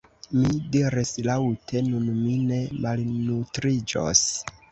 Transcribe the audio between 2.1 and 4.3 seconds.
mi ne malnutriĝos!»